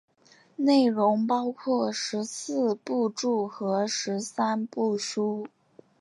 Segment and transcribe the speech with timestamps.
[0.55, 5.45] 内容包括十四部注和十三部疏。